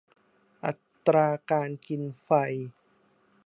[0.65, 0.73] อั
[1.05, 2.29] ตราการกินไฟ